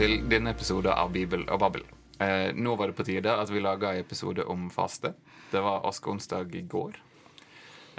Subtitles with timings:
[0.00, 1.82] Til denne episoden av Bibel og Babbel.
[2.24, 5.10] Eh, nå var det på tide at vi laga en episode om faste.
[5.52, 6.96] Det var askeonsdag i går.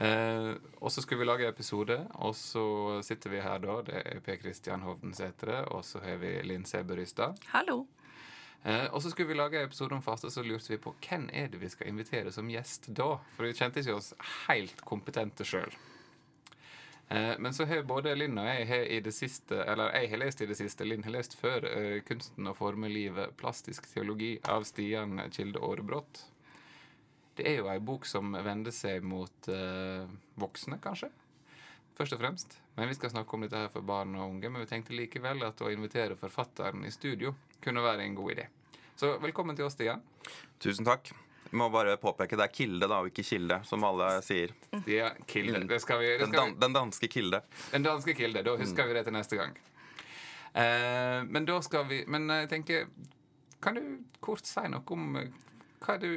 [0.01, 0.47] Eh,
[0.81, 2.63] og så skulle vi lage en episode, og så
[3.05, 3.75] sitter vi her da.
[3.85, 6.97] Det er Per Kristian Hovden Sætre, og så har vi Linn Sæbø
[7.53, 7.85] Hallo.
[8.63, 11.29] Eh, og så skulle vi lage en episode om faste, så lurte vi på hvem
[11.31, 13.19] er det vi skal invitere som gjest da?
[13.37, 14.15] For vi kjente ikke oss
[14.47, 15.69] helt kompetente sjøl.
[17.11, 20.21] Eh, men så har både Linn og jeg har i det siste, eller jeg har
[20.21, 24.39] lest i det siste, Linn har lest før, eh, 'Kunsten å forme livet plastisk teologi'
[24.47, 26.21] av Stian Kilde Aarebrot.
[27.35, 31.09] Det er jo ei bok som vender seg mot eh, voksne, kanskje.
[31.97, 32.57] Først og fremst.
[32.77, 34.49] Men vi skal snakke om dette her for barn og unge.
[34.49, 38.47] Men vi tenkte likevel at å invitere forfatteren i studio kunne være en god idé.
[38.95, 40.01] Så velkommen til oss, Stian.
[40.59, 41.11] Tusen takk.
[41.51, 44.53] Må bare påpeke det er Kilde, da, og ikke Kilde, som alle sier.
[44.87, 45.65] Ja, Kilde.
[45.67, 47.41] Det skal vi, det Den, dan den danske Kilde.
[47.73, 48.43] Den danske Kilde.
[48.47, 49.57] Da husker vi det til neste gang.
[50.51, 52.89] Uh, men da skal vi Men jeg tenker
[53.63, 53.83] Kan du
[54.19, 55.29] kort si noe om eh,
[55.79, 56.09] hva du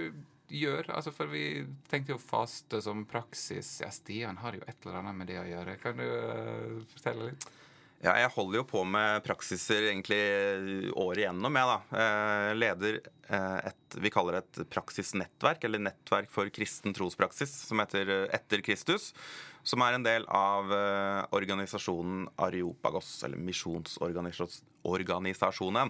[0.51, 0.89] gjør?
[0.97, 3.77] Altså, for vi tenkte jo faste som praksis.
[3.85, 5.77] Ja, Stian har jo et eller annet med det å gjøre.
[5.83, 7.47] Kan du uh, fortelle litt?
[8.05, 10.19] Ja, jeg holder jo på med praksiser egentlig
[10.92, 11.77] året igjennom, jeg, da.
[12.02, 18.08] Eh, leder eh, et vi kaller et praksisnettverk, eller Nettverk for kristen trospraksis, som heter
[18.12, 19.14] eh, Etter Kristus.
[19.64, 25.88] Som er en del av eh, organisasjonen Areopagos, eller Misjonsorganisasjonen.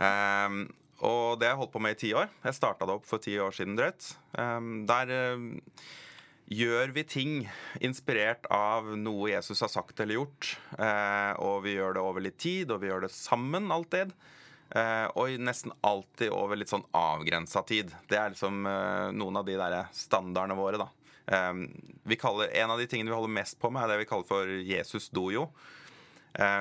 [0.00, 0.72] um,
[1.04, 2.32] og det har jeg holdt på med i ti år.
[2.48, 4.16] Jeg starta det opp for ti år siden drøyt.
[4.40, 5.36] Um, der eh,
[6.46, 7.34] gjør vi ting
[7.82, 10.52] inspirert av noe Jesus har sagt eller gjort.
[10.78, 14.12] Eh, og vi gjør det over litt tid, og vi gjør det sammen alltid.
[14.70, 17.90] Eh, og nesten alltid over litt sånn avgrensa tid.
[18.10, 20.92] Det er liksom eh, noen av de der standardene våre, da.
[21.26, 24.28] Vi kaller, en av de tingene vi holder mest på med, er det vi kaller
[24.28, 25.48] for Jesus dojo.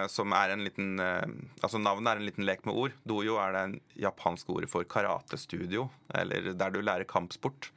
[0.10, 2.96] Som er en liten Altså Navnet er en liten lek med ord.
[3.06, 3.76] Dojo er det en
[4.08, 5.86] japansk ordet for karatestudio,
[6.18, 7.70] eller der du lærer kampsport.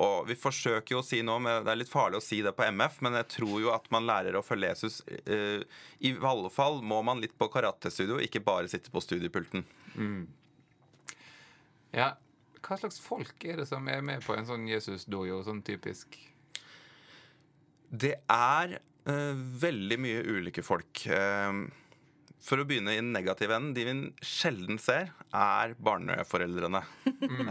[0.00, 2.54] Og vi forsøker jo å si noe, men Det er litt farlig å si det
[2.56, 5.02] på MF, men jeg tror jo at man lærer å følge Jesus.
[5.26, 5.64] Eh,
[6.00, 9.66] I alle fall må man litt på karatestudio, ikke bare sitte på studiepulten.
[11.92, 12.14] Ja,
[12.62, 16.16] hva slags folk er det som er med på en sånn Jesus-dojo, sånn typisk?
[17.92, 21.04] Det er uh, veldig mye ulike folk.
[21.04, 21.52] Eh,
[22.42, 26.84] for å begynne i den negative enden, de vi sjelden ser, er barneforeldrene.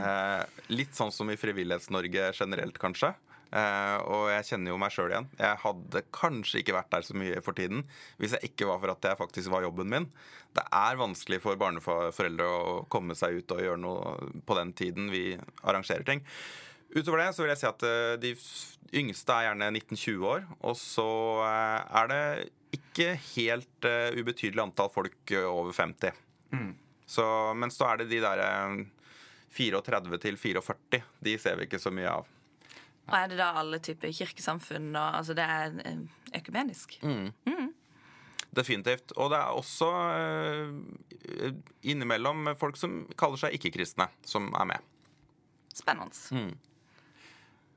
[0.01, 3.13] Eh, litt sånn som i Frivillighets-Norge generelt, kanskje.
[3.51, 5.27] Eh, og jeg kjenner jo meg sjøl igjen.
[5.39, 7.83] Jeg hadde kanskje ikke vært der så mye for tiden
[8.21, 10.07] hvis jeg ikke var for at det faktisk var jobben min.
[10.55, 15.11] Det er vanskelig for barneforeldre å komme seg ut og gjøre noe på den tiden
[15.11, 15.25] vi
[15.63, 16.23] arrangerer ting.
[16.95, 18.33] Utover det så vil jeg si at eh, de
[19.01, 20.47] yngste er gjerne 19-20 år.
[20.67, 21.09] Og så
[21.47, 26.13] eh, er det ikke helt uh, ubetydelig antall folk eh, over 50.
[27.11, 27.23] Så,
[27.55, 28.85] men så er det de der eh,
[29.51, 31.01] 34 til 44.
[31.19, 32.29] De ser vi ikke så mye av.
[33.09, 34.93] Og er det da alle typer kirkesamfunn?
[34.95, 36.03] Og, altså det er eh,
[36.39, 36.95] økumenisk?
[38.55, 39.11] Definitivt.
[39.17, 41.51] Og det er også uh,
[41.87, 44.89] innimellom folk som kaller seg ikke-kristne, som er med.
[45.75, 46.15] Spennende.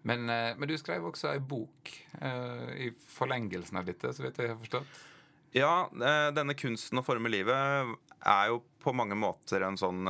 [0.04, 4.40] Men, eh, men du skrev også ei bok eh, i forlengelsen av dette, så vidt
[4.40, 4.98] jeg har forstått.
[5.56, 10.04] Ja, eh, denne kunsten å forme livet er jo på mange måter en sånn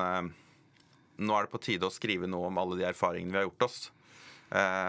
[1.14, 3.68] Nå er det på tide å skrive noe om alle de erfaringene vi har gjort
[3.68, 3.76] oss.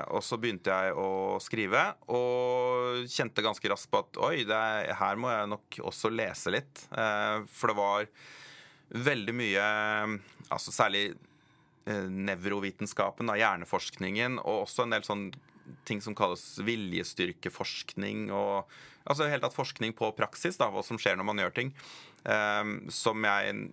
[0.09, 5.21] Og så begynte jeg å skrive, og kjente ganske raskt på at oi, er, her
[5.21, 6.81] må jeg nok også lese litt.
[6.89, 8.09] For det var
[9.05, 9.69] veldig mye
[10.49, 11.11] Altså særlig
[11.85, 15.27] nevrovitenskapen, da, hjerneforskningen, og også en del sånn
[15.85, 18.69] ting som kalles viljestyrkeforskning og
[19.05, 21.73] altså helt tatt forskning på praksis, da, hva som skjer når man gjør ting,
[22.25, 23.67] um, som jeg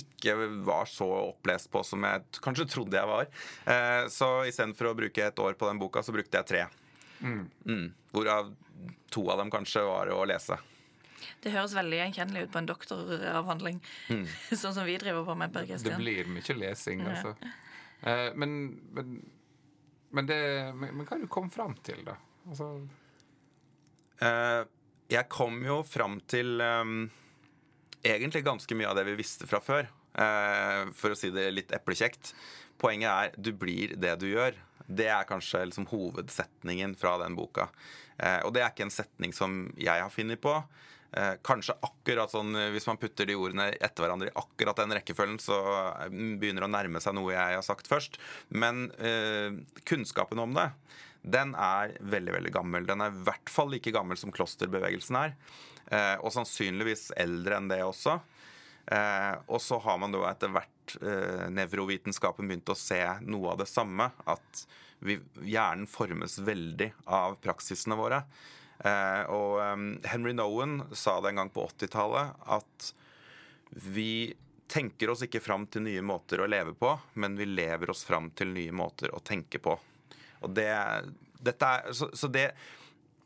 [0.00, 3.30] ikke var så opplest på som jeg kanskje trodde jeg var.
[3.66, 6.66] Uh, så istedenfor å bruke et år på den boka, så brukte jeg tre.
[7.20, 7.90] Mm.
[8.14, 8.54] Hvorav
[9.12, 10.56] to av dem kanskje var å lese.
[11.42, 13.82] Det høres veldig gjenkjennelig ut på en doktoravhandling.
[14.62, 17.34] sånn som vi driver på med, Per Det blir mye lesing, altså.
[18.00, 18.56] Eh, men,
[18.96, 19.20] men,
[20.10, 20.40] men, det,
[20.72, 22.16] men, men hva har du kommet fram til, da?
[22.48, 22.72] Altså,
[24.20, 24.62] Eh,
[25.10, 27.08] jeg kom jo fram til um,
[28.04, 29.88] egentlig ganske mye av det vi visste fra før.
[30.10, 32.34] Eh, for å si det litt eplekjekt.
[32.80, 34.58] Poenget er du blir det du gjør.
[34.90, 37.68] Det er kanskje liksom hovedsetningen fra den boka.
[38.18, 40.54] Eh, og det er ikke en setning som jeg har funnet på.
[41.12, 44.94] Eh, kanskje akkurat sånn eh, Hvis man putter de ordene etter hverandre i akkurat den
[44.94, 45.56] rekkefølgen, så
[46.04, 48.20] eh, begynner det å nærme seg noe jeg har sagt først.
[48.54, 49.58] Men eh,
[49.88, 50.68] kunnskapen om det,
[51.22, 52.86] den er veldig veldig gammel.
[52.86, 55.34] Den er i hvert fall like gammel som klosterbevegelsen er.
[55.90, 58.20] Eh, og sannsynligvis eldre enn det også.
[58.90, 60.94] Og så har man da etter hvert
[61.54, 64.08] nevrovitenskapen begynt å se noe av det samme.
[64.26, 64.64] At
[65.04, 68.24] vi, hjernen formes veldig av praksisene våre.
[68.80, 72.90] Eh, og Henry Nowen sa det en gang på 80-tallet at
[73.70, 74.32] vi
[74.70, 78.30] tenker oss ikke fram til nye måter å leve på, men vi lever oss fram
[78.38, 79.74] til nye måter å tenke på.
[80.40, 80.70] Og det,
[81.42, 82.52] dette er, så, så det,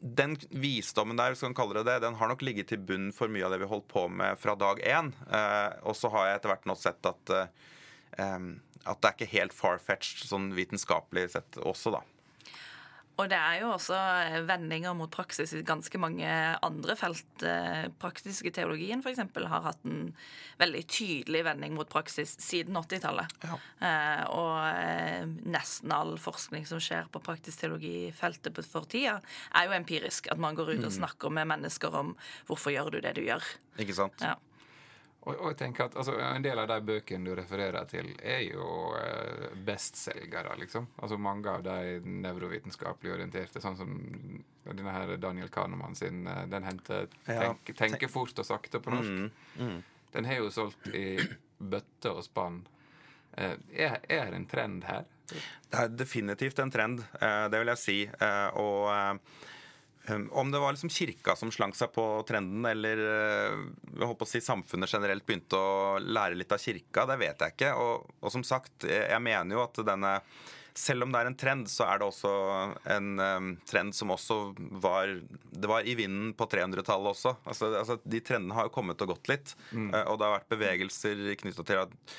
[0.00, 3.32] den visdommen der, skal man kalle det det, den har nok ligget til bunn for
[3.32, 5.12] mye av det vi holdt på med fra dag én.
[5.28, 8.26] Eh, og så har jeg etter hvert nå sett at, eh,
[8.84, 12.04] at det er ikke helt far-fetched sånn vitenskapelig sett også, da.
[13.14, 16.28] Og det er jo også eh, vendinger mot praksis i ganske mange
[16.66, 17.26] andre felt.
[17.46, 19.22] Eh, praktiske teologien f.eks.
[19.22, 20.08] har hatt en
[20.58, 23.36] veldig tydelig vending mot praksis siden 80-tallet.
[23.46, 23.58] Ja.
[23.86, 29.20] Eh, og nesten all forskning som skjer på praktisk teologifeltet for tida,
[29.54, 30.32] er jo empirisk.
[30.34, 30.98] At man går ut og mm.
[30.98, 32.16] snakker med mennesker om
[32.48, 33.46] hvorfor gjør du det du gjør.
[33.78, 34.18] Ikke sant?
[34.24, 34.34] Ja.
[35.24, 38.42] Og, og, jeg tenker at altså, En del av de bøkene du refererer til, er
[38.44, 38.66] jo
[38.98, 40.56] eh, bestselgere.
[40.60, 40.90] liksom.
[41.00, 43.96] Altså Mange av de nevrovitenskapelig orienterte, sånn som
[44.64, 49.10] denne her Daniel Kahneman sin eh, Den henter tenk, 'Tenke fort og sakte' på norsk.
[49.10, 49.82] Mm, mm.
[50.12, 51.18] Den har jo solgt i
[51.58, 52.62] bøtte og spann.
[53.36, 55.08] Eh, er, er det en trend her?
[55.24, 57.98] Det er definitivt en trend, eh, det vil jeg si.
[58.06, 59.18] Eh, og
[60.30, 63.62] om det var liksom kirka som slank seg på trenden, eller eh,
[63.94, 67.56] jeg håper å si samfunnet generelt begynte å lære litt av kirka, det vet jeg
[67.56, 67.72] ikke.
[67.80, 70.18] Og, og som sagt, jeg mener jo at denne
[70.74, 72.30] selv om det er en trend, så er det også
[72.90, 74.38] en um, trend som også
[74.82, 77.36] var Det var i vinden på 300-tallet også.
[77.46, 79.54] Altså, altså, De trendene har jo kommet og gått litt.
[79.70, 79.92] Mm.
[79.94, 82.16] Uh, og det har vært bevegelser knytta til at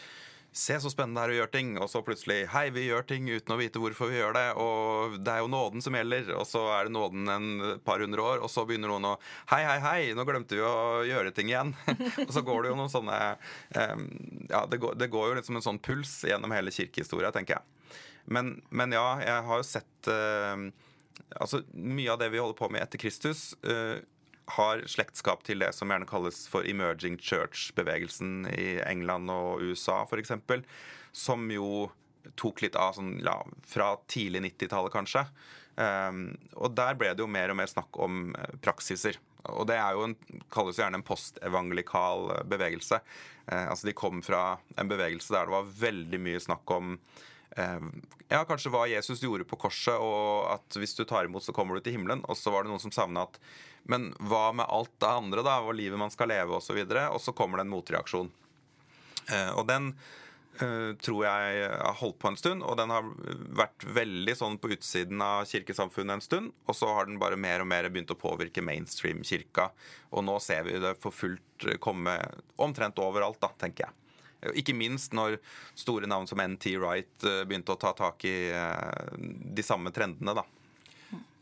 [0.55, 1.71] Se så spennende det er å gjøre ting.
[1.83, 4.45] Og så plutselig Hei, vi gjør ting uten å vite hvorfor vi gjør det.
[4.55, 6.29] Og det er jo nåden som gjelder.
[6.39, 7.49] Og så er det nåden en
[7.83, 9.13] par hundre år, og så begynner noen å
[9.51, 11.75] Hei, hei, hei, nå glemte vi å gjøre ting igjen.
[12.27, 14.07] og så går det jo noen sånne um,
[14.47, 17.57] Ja, det går, det går, jo litt som en sånn puls gjennom hele kirkehistoria, tenker
[17.57, 17.93] jeg.
[18.31, 20.55] Men, men, ja, jeg har jo sett uh,
[21.35, 23.99] Altså, mye av det vi holder på med etter Kristus uh,
[24.53, 30.35] har slektskap til det som gjerne kalles for emerging church-bevegelsen i England og USA f.eks.,
[31.15, 31.89] som jo
[32.39, 33.37] tok litt av sånn, ja,
[33.67, 35.25] fra tidlig 90-tallet, kanskje.
[35.75, 39.19] Um, og der ble det jo mer og mer snakk om eh, praksiser.
[39.51, 40.15] Og det er jo en,
[40.53, 43.01] kalles gjerne en postevangelikal eh, bevegelse.
[43.51, 47.89] Uh, altså De kom fra en bevegelse der det var veldig mye snakk om uh,
[48.31, 51.77] ja, kanskje hva Jesus gjorde på korset, og at hvis du tar imot, så kommer
[51.77, 52.23] du til himmelen.
[52.25, 53.39] Og så var det noen som savna at
[53.85, 56.79] men hva med alt det andre, da, og livet man skal leve osv.?
[56.81, 58.31] Og, så og så kommer det en motreaksjon.
[59.29, 59.91] Eh, og den
[60.61, 63.05] eh, tror jeg har holdt på en stund, og den har
[63.61, 66.55] vært veldig sånn på utsiden av kirkesamfunnet en stund.
[66.65, 69.69] Og så har den bare mer og mer begynt å påvirke mainstream-kirka.
[70.17, 72.17] Og nå ser vi det for fullt komme
[72.61, 74.01] omtrent overalt, da, tenker jeg.
[74.61, 75.39] Ikke minst når
[75.77, 78.37] store navn som NT Wright eh, begynte å ta tak i
[79.15, 80.37] de samme trendene.
[80.41, 80.45] da.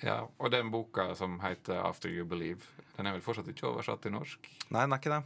[0.03, 2.67] Ja, Og den boka som heter 'After You Believe',
[2.97, 4.49] den er vel fortsatt ikke oversatt til norsk?
[4.69, 5.23] Nei, den er ikke det.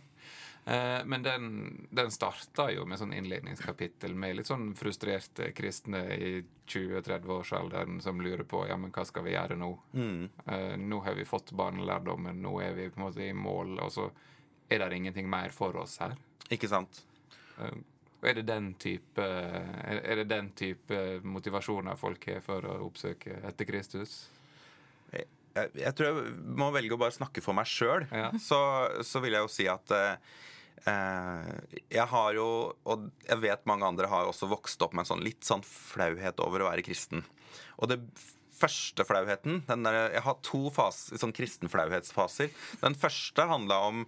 [0.67, 6.31] Eh, men den, den starta jo med sånn innledningskapittel med litt sånn frustrerte kristne i
[6.67, 9.69] 20-30-årsalderen som lurer på ja, men hva skal vi gjøre nå.
[9.93, 10.29] Mm.
[10.45, 13.93] Eh, nå har vi fått barnelærdommen, nå er vi på en måte i mål, og
[13.95, 14.09] så
[14.67, 16.17] er det ingenting mer for oss her.
[16.51, 16.99] Ikke sant.
[17.63, 17.79] Eh,
[18.25, 23.69] er det den type, er det den type motivasjoner folk har for å oppsøke etter
[23.69, 24.23] Kristus?
[25.57, 28.05] jeg, jeg, tror jeg må velge å bare snakke for meg sjøl.
[28.11, 28.29] Ja.
[28.41, 28.59] Så,
[29.05, 31.51] så, vil jeg jo si at eh,
[31.93, 32.47] jeg har jo,
[32.87, 36.41] og jeg vet mange andre har også vokst opp med en sånn litt sånn flauhet
[36.45, 37.25] over å være kristen.
[37.81, 38.01] Og det
[38.57, 42.53] første flauheten der, Jeg har to fas, sånn kristenflauhetsfaser.
[42.81, 44.05] Den første handla om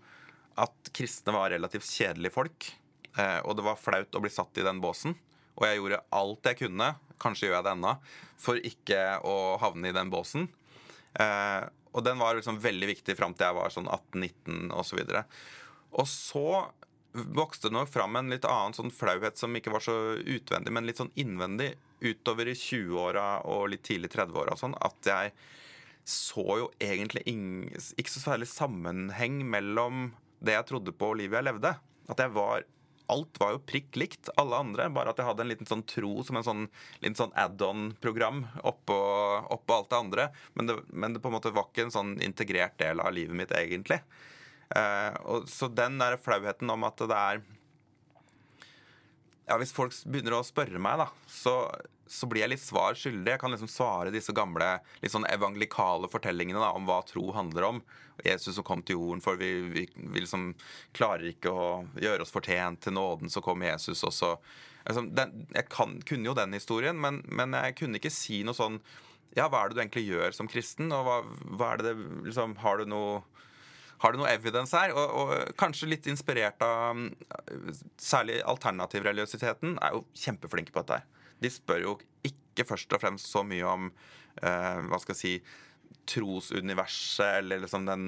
[0.60, 2.72] at kristne var relativt kjedelige folk.
[3.18, 5.16] Eh, og det var flaut å bli satt i den båsen.
[5.60, 7.96] Og jeg gjorde alt jeg kunne, kanskje gjør jeg det ennå,
[8.40, 10.48] for ikke å havne i den båsen.
[11.20, 15.02] Eh, og den var liksom veldig viktig fram til jeg var sånn 18-19 osv.
[15.02, 15.40] Og,
[16.00, 16.50] og så
[17.12, 20.86] vokste det nok fram en litt annen sånn flauhet som ikke var så utvendig, men
[20.86, 24.56] litt sånn innvendig utover i 20-åra og litt tidlig 30-åra.
[24.60, 25.34] Sånn at jeg
[26.10, 31.50] så jo egentlig ikke så særlig sammenheng mellom det jeg trodde på og livet jeg
[31.50, 31.74] levde.
[32.10, 32.66] At jeg var
[33.10, 36.12] alt var jo prikk likt alle andre, bare at jeg hadde en liten sånn tro
[36.26, 36.66] som en sånn,
[37.18, 39.00] sånn add-on-program oppå,
[39.56, 40.28] oppå, alt det andre.
[40.54, 43.38] Men det, men det, på en måte var ikke en sånn integrert del av livet
[43.38, 44.02] mitt, egentlig.
[44.76, 47.42] Eh, og, så den der flauheten om at det er
[49.50, 51.54] ja, Hvis folk begynner å spørre meg, da, så,
[52.06, 53.34] så blir jeg litt svar skyldig.
[53.34, 57.68] Jeg kan liksom svare disse gamle litt sånn evangelikale fortellingene da, om hva tro handler
[57.72, 57.82] om.
[58.26, 60.52] Jesus som kom til jorden, for vi, vi, vi liksom
[60.98, 61.68] klarer ikke å
[62.02, 64.36] gjøre oss fortjent til nåden, så kom Jesus, også.
[64.84, 68.58] altså, den, Jeg kan, kunne jo den historien, men, men, jeg kunne ikke si noe
[68.58, 68.82] sånn
[69.38, 71.18] Ja, hva er det du egentlig gjør som kristen, og hva,
[71.56, 71.96] hva er det
[72.28, 73.22] liksom Har du noe
[74.00, 74.94] har du noe evidence her?
[74.96, 77.00] Og, og, kanskje litt inspirert av
[78.00, 81.04] Særlig alternativreligiositeten er jo kjempeflinke på dette.
[81.40, 85.34] De spør jo ikke først og fremst så mye om eh, hva skal jeg si
[86.10, 88.06] trosuniverset eller liksom den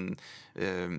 [0.55, 0.95] eh,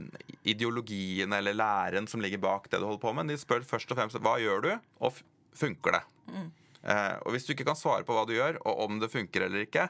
[0.48, 3.32] ideologien eller læren som ligger bak det du holder på med.
[3.32, 4.72] De spør først og fremst hva gjør du,
[5.02, 5.22] og
[5.58, 6.02] funker det?
[6.30, 6.48] Mm.
[6.82, 9.46] Eh, og hvis du ikke kan svare på hva du gjør, og om det funker
[9.48, 9.88] eller ikke,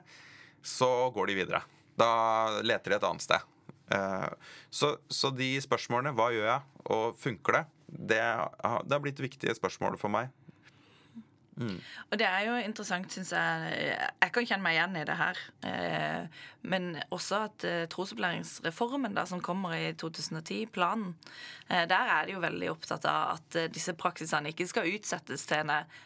[0.62, 1.62] så går de videre.
[1.99, 2.12] Da
[2.64, 3.51] leter de et annet sted.
[3.92, 4.28] Uh,
[4.72, 9.54] så, så, de spørsmålene, hva gjør jeg, og funker det, det, det har blitt viktige
[9.58, 10.32] spørsmål for meg.
[11.61, 11.80] Mm.
[12.11, 13.72] Og det er jo interessant, syns jeg.
[14.22, 15.40] Jeg kan kjenne meg igjen i det her.
[15.68, 16.38] Eh,
[16.72, 21.12] men også at eh, trosopplæringsreformen da, som kommer i 2010, planen,
[21.68, 25.44] eh, der er de jo veldig opptatt av at eh, disse praksisene ikke skal utsettes
[25.49, 26.00] til en er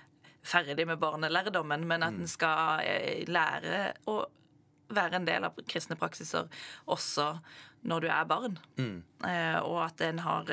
[0.47, 2.23] ferdig med barnelærdommen, men at mm.
[2.23, 4.25] en skal eh, lære å
[4.89, 6.51] være en del av kristne praksiser
[6.93, 7.33] også
[7.87, 8.61] når du er barn.
[8.79, 9.01] Mm.
[9.27, 10.53] Eh, og at en har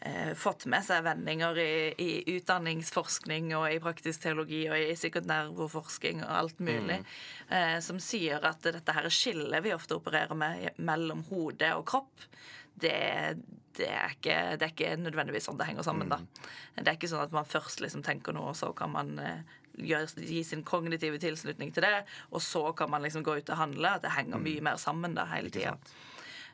[0.00, 6.24] eh, fått med seg vendinger i, i, utdanningsforskning og i praktisk teologi og i sekundærforskning
[6.24, 7.10] og alt mulig, mm.
[7.56, 12.26] eh, som sier at dette her skillet vi ofte opererer med mellom hode og kropp,
[12.80, 13.36] det,
[13.76, 16.08] det, er ikke, det, er ikke, nødvendigvis sånn det henger sammen.
[16.08, 16.14] Mm.
[16.16, 16.50] da.
[16.80, 19.58] Det er ikke sånn at man først liksom tenker noe, og så kan man eh,
[19.78, 23.96] gi sin kognitive tilslutning til det, og så kan man liksom gå ut og handle.
[23.96, 24.46] At det henger mm.
[24.48, 25.76] mye mer sammen da hele tida.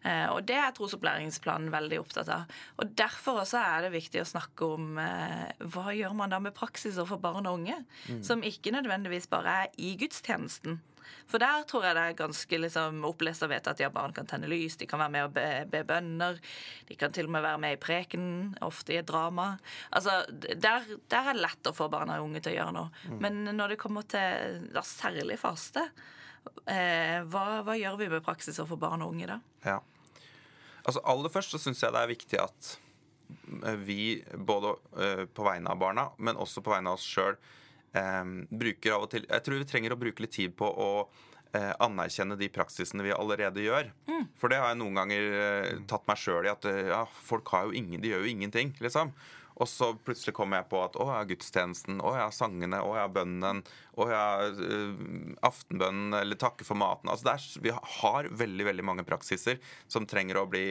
[0.06, 2.58] Eh, og det er trosopplæringsplanen veldig opptatt av.
[2.80, 6.56] Og Derfor også er det viktig å snakke om eh, hva gjør man da med
[6.56, 8.20] praksiser for barn og unge, mm.
[8.26, 10.80] som ikke nødvendigvis bare er i gudstjenesten.
[11.30, 14.28] For der tror jeg det er ganske liksom, opplest og vite at ja, barn kan
[14.30, 16.38] tenne lys, de kan være med og be, be bønner.
[16.88, 19.52] De kan til og med være med i prekenen, ofte i et drama.
[19.90, 22.92] Altså, der, der, er det lett å få barn og unge til å gjøre noe.
[23.10, 23.18] Mm.
[23.24, 25.88] Men når det kommer til da, særlig faste,
[26.66, 29.40] eh, hva, hva, gjør vi med praksiser for barn og unge da?
[29.66, 29.80] Ja.
[30.86, 32.72] Altså Aller først så syns jeg det er viktig at
[33.66, 34.00] eh, vi,
[34.48, 37.38] både uh, på vegne av barna, men også på vegne av oss sjøl,
[37.98, 40.90] eh, bruker av og til Jeg tror vi trenger å bruke litt tid på å
[41.56, 43.86] anerkjenne de praksisene vi allerede gjør.
[44.10, 44.26] Mm.
[44.36, 47.72] For det har jeg noen ganger tatt meg sjøl i at ja, folk har jo
[47.78, 49.14] ingen, de gjør jo ingenting, liksom.
[49.56, 53.06] Og så plutselig kommer jeg på at å ja, gudstjenesten, å ja, sangene, å ja,
[53.08, 53.62] bønnen,
[53.96, 55.04] å ja, uh,
[55.48, 57.08] aftenbønnen eller takke for maten.
[57.12, 60.68] Altså er, Vi har veldig veldig mange praksiser som trenger å bli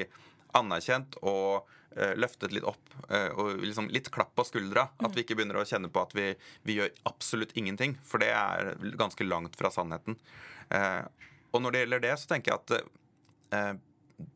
[0.55, 2.93] anerkjent og uh, løftet litt opp.
[3.09, 4.91] Uh, og liksom litt klapp på skuldra.
[5.01, 6.27] At vi ikke begynner å kjenne på at vi,
[6.67, 7.97] vi gjør absolutt ingenting.
[8.05, 10.19] For det er ganske langt fra sannheten.
[11.55, 13.81] og når det gjelder det, så tenker jeg at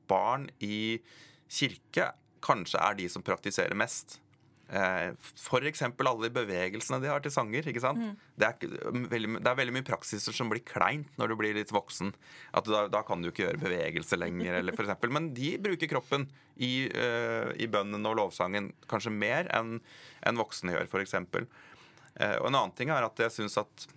[0.09, 0.99] barn i
[1.49, 2.11] kirke
[2.45, 4.19] kanskje er de som praktiserer mest.
[4.69, 5.81] Eh, F.eks.
[5.81, 7.67] alle de bevegelsene de har til sanger.
[7.69, 8.01] ikke sant?
[8.01, 8.17] Mm.
[8.37, 11.73] Det, er veldig, det, er veldig, mye praksiser som blir kleint når du blir litt
[11.73, 12.13] voksen.
[12.53, 15.09] At da, da kan du ikke gjøre bevegelse lenger, eller for.
[15.09, 16.27] Men de bruker kroppen
[16.59, 19.79] i, uh, i bønnen og lovsangen kanskje mer enn
[20.27, 21.15] en voksne gjør, f.eks.
[21.17, 23.87] Uh, og en annen ting er at jeg syns at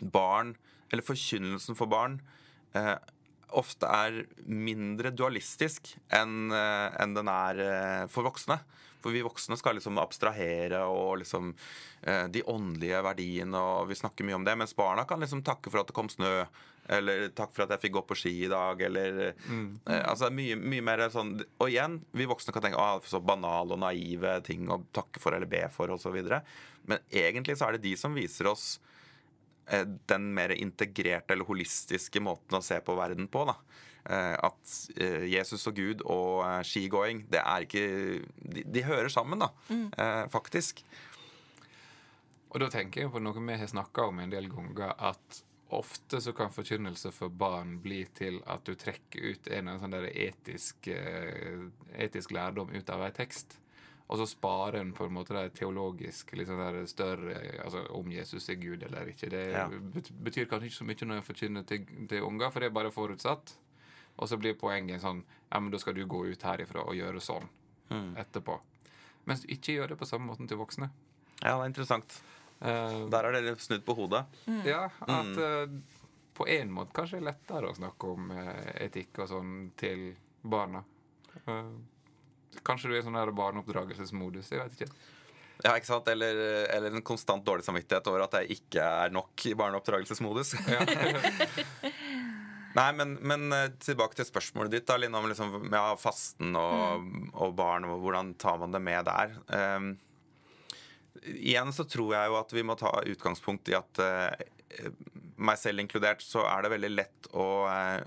[0.00, 0.56] barn,
[0.88, 2.18] eller forkynnelsen for barn,
[2.74, 2.96] uh,
[3.58, 7.60] ofte er mindre dualistisk enn en den er
[8.12, 8.58] for voksne.
[9.02, 11.52] For vi voksne skal liksom abstrahere og liksom
[12.02, 14.56] eh, de åndelige verdiene, og vi snakker mye om det.
[14.58, 16.32] Mens barna kan liksom takke for at det kom snø.
[16.88, 18.82] Eller takk for at jeg fikk gå på ski i dag.
[18.88, 19.66] Eller mm.
[19.86, 23.76] eh, altså mye, mye, mer sånn Og igjen, vi voksne kan tenke ah, så banale
[23.76, 26.16] og naive ting å takke for eller be for osv.
[26.88, 28.88] Men egentlig så er det de som viser oss eh,
[30.08, 33.42] den mer integrerte eller holistiske måten å se på verden på.
[33.50, 33.56] da
[34.08, 37.82] Eh, at eh, Jesus og Gud og eh, skigåing, det er ikke
[38.40, 39.50] De, de hører sammen, da.
[39.68, 39.90] Mm.
[40.32, 40.80] Faktisk.
[42.48, 45.42] Og da tenker jeg på noe vi har snakka om en del ganger, at
[45.76, 50.08] ofte så kan forkynnelse for barn bli til at du trekker ut en sånn der
[50.08, 50.88] etisk,
[51.92, 53.58] etisk lærdom ut av en tekst.
[54.08, 58.08] Og så sparer en på en måte det teologisk litt sånn der større altså Om
[58.14, 59.28] Jesus er Gud eller ikke.
[59.32, 59.66] Det ja.
[59.68, 62.94] betyr kanskje ikke så mye når en forkynner til, til unger, for det er bare
[62.94, 63.52] forutsatt.
[64.18, 67.20] Og så blir poenget sånn Ja, men da skal du gå ut herifra og gjøre
[67.24, 67.46] sånn
[67.92, 68.16] mm.
[68.24, 68.56] etterpå.
[69.28, 70.88] Mens du ikke gjør det på samme måten til voksne.
[71.42, 72.18] Ja, det er interessant.
[72.58, 74.24] Uh, Der er dere snudd på hodet.
[74.48, 74.62] Mm.
[74.66, 76.00] Ja, at uh,
[76.38, 80.10] på en måte kanskje er lettere å snakke om uh, etikk og sånn til
[80.42, 80.82] barna.
[82.66, 84.50] Kanskje du er i sånn barneoppdragelsesmodus.
[84.52, 84.90] Jeg vet ikke.
[85.64, 86.08] Ja, ikke sant?
[86.12, 86.38] Eller,
[86.70, 90.54] eller en konstant dårlig samvittighet over at jeg ikke er nok i barneoppdragelsesmodus.
[92.78, 97.02] Nei, men, men, eh, tilbake til spørsmålet ditt, da, Linn, om liksom, ja, fasten og,
[97.02, 97.24] mm.
[97.32, 97.88] og, barn.
[97.88, 99.34] og Hvordan tar man det med der?
[99.50, 99.88] Um,
[101.32, 104.30] igjen så tror jeg jo at vi må ta utgangspunkt i at uh,
[105.42, 107.98] meg selv inkludert, så er det veldig lett å uh,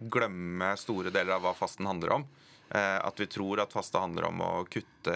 [0.00, 2.26] glemme store deler av hva fasten handler om.
[2.66, 5.14] Uh, at vi tror at faste handler om å kutte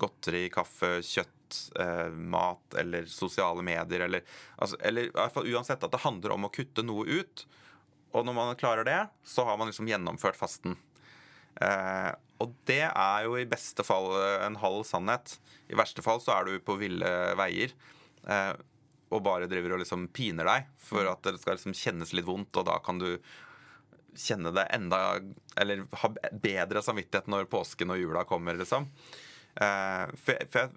[0.00, 1.38] godteri, kaffe, kjøtt,
[2.16, 4.06] mat eller sosiale medier.
[4.06, 4.22] Eller,
[4.56, 7.42] altså, eller i hvert fall uansett at det handler om å kutte noe ut.
[8.16, 10.78] Og når man klarer det, så har man liksom gjennomført fasten.
[11.60, 14.10] Eh, og det er jo i beste fall
[14.46, 15.36] en halv sannhet.
[15.68, 17.74] I verste fall så er du på ville veier
[18.26, 18.52] eh,
[19.12, 22.56] og bare driver og liksom piner deg for at det skal liksom kjennes litt vondt,
[22.56, 23.10] og da kan du
[24.18, 25.20] kjenne det enda
[25.56, 28.88] Eller ha bedre samvittighet når påsken og jula kommer, liksom.
[29.60, 30.70] Eh, for, for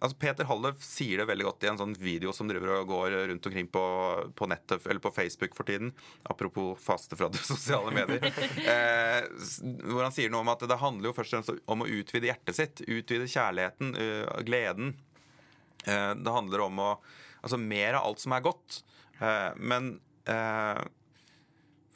[0.00, 3.16] altså Peter Halle sier det veldig godt i en sånn video som driver og går
[3.30, 3.84] rundt omkring på,
[4.36, 5.92] på nettet, eller på Facebook for tiden.
[6.22, 8.24] Apropos faste fra de sosiale medier.
[8.64, 9.28] Eh,
[9.88, 12.32] hvor han sier noe om at det handler jo først og fremst om å utvide
[12.32, 12.84] hjertet sitt.
[12.88, 14.94] Utvide kjærligheten, uh, gleden.
[15.84, 16.92] Eh, det handler om å
[17.40, 18.82] Altså mer av alt som er godt.
[19.16, 19.94] Eh, men
[20.28, 20.80] eh,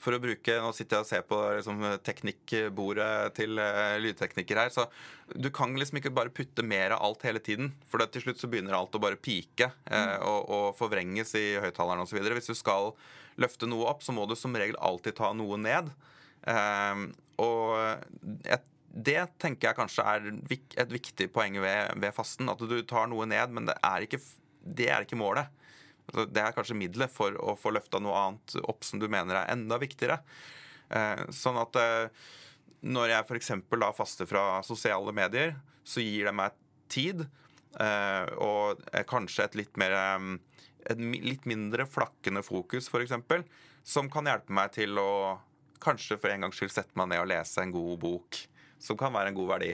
[0.04, 4.73] for å bruke Nå sitter jeg og ser på liksom, teknikkbordet til uh, lydtekniker her.
[4.75, 4.87] Så
[5.32, 7.73] du kan liksom ikke bare putte mer av alt hele tiden.
[7.90, 11.46] For det, til slutt så begynner alt å bare pike uh, og, og, forvrenges i
[11.64, 12.20] høyttaleren osv.
[12.20, 12.92] Hvis du skal
[13.40, 15.90] løfte noe opp, så må du som regel alltid ta noe ned.
[16.44, 17.08] Uh,
[17.42, 17.75] og
[18.44, 20.26] et, det tenker jeg kanskje er
[20.84, 22.50] et viktig poeng ved, ved fasten.
[22.52, 24.20] At du tar noe ned, men det er ikke,
[24.62, 25.50] det er ikke målet.
[26.08, 29.38] Altså, det er kanskje middelet for å få løfta noe annet opp som du mener
[29.40, 30.20] er enda viktigere.
[30.92, 32.26] Eh, sånn at eh,
[32.84, 33.52] når jeg f.eks.
[33.80, 36.57] da faster fra sosiale medier, så gir det meg
[36.92, 39.96] tid eh, og kanskje et litt mer
[40.85, 43.14] et litt mindre flakkende fokus, f.eks.,
[43.85, 45.11] som kan hjelpe meg til å
[45.85, 48.40] kanskje for en gangs skyld sette meg ned og lese en god bok,
[48.81, 49.72] som kan være en god verdi.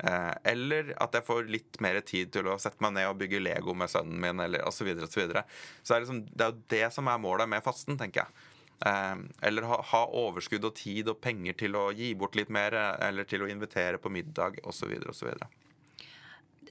[0.00, 3.42] Eh, eller at jeg får litt mer tid til å sette meg ned og bygge
[3.42, 4.40] Lego med sønnen min.
[4.40, 5.44] eller og Så, videre, og så, videre.
[5.82, 8.46] så er det, liksom, det er jo det som er målet med fasten, tenker jeg.
[8.86, 9.16] Eh,
[9.48, 13.28] eller ha, ha, overskudd og tid og penger til å gi bort litt mer, eller
[13.28, 14.96] til å invitere på middag osv.
[15.12, 15.34] osv.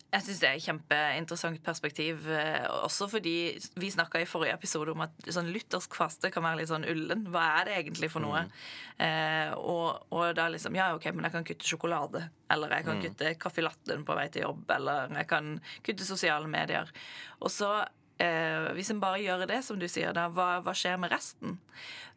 [0.10, 2.24] Jeg syns det er et kjempeinteressant perspektiv.
[2.34, 3.34] Eh, også fordi
[3.78, 7.28] vi snakka i forrige episode om at sånn luthersk faste kan være litt sånn ullen.
[7.30, 8.42] Hva er det egentlig for noe?
[8.48, 8.56] Mm.
[9.06, 12.26] Eh, og, og, da liksom Ja, OK, men jeg kan kutte sjokolade.
[12.50, 13.06] Eller jeg kan mm.
[13.06, 14.66] kutte caffè latten på vei til jobb.
[14.80, 16.90] Eller jeg kan kutte sosiale medier.
[17.44, 17.70] Og så
[18.18, 21.60] eh, hvis en bare gjør det, som du sier, da, hva, hva skjer med resten?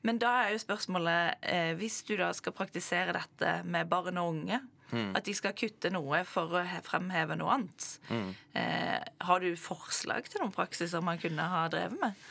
[0.02, 4.32] Men da er jo spørsmålet eh, Hvis du da skal praktisere dette med barn og
[4.32, 4.58] unge
[4.92, 5.10] Mm.
[5.16, 7.88] At de skal kutte noe for å fremheve noe annet.
[8.12, 8.30] Mm.
[8.60, 12.22] Eh, har du forslag til noen praksiser man kunne ha drevet med?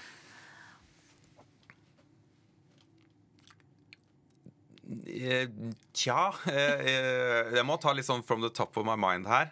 [5.08, 5.48] Eh,
[5.94, 9.52] tja eh, eh, Jeg må ta litt sånn from the top of my mind her.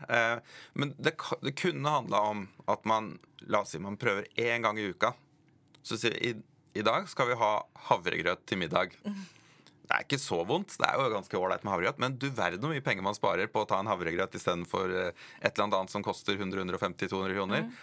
[0.74, 3.18] Men det, det kunne handla om at man
[3.50, 5.14] La oss si man prøver én gang i uka.
[5.82, 6.34] Så sier i,
[6.76, 7.54] i dag skal vi ha
[7.88, 8.98] havregrøt til middag.
[9.90, 10.76] Det er ikke så vondt.
[10.78, 12.02] Det er jo ganske ålreit med havregrøt.
[12.04, 15.24] Men du verden hvor mye penger man sparer på å ta en havregrøt istedenfor eh,
[15.42, 17.66] et eller annet som koster 100-150-200 kroner.
[17.66, 17.74] Mm.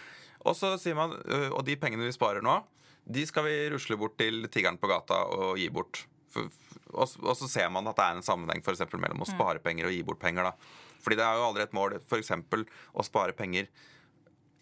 [0.47, 2.61] Og så sier man, øh, og de pengene vi sparer nå,
[3.07, 6.05] de skal vi rusle bort til tiggeren på gata og gi bort.
[6.31, 6.47] For,
[6.93, 9.33] og, og, så ser man at det er en sammenheng for mellom å mm.
[9.33, 10.47] spare penger og gi bort penger.
[10.47, 10.55] da.
[11.03, 12.33] Fordi det er jo aldri et mål f.eks.
[12.95, 13.67] å spare penger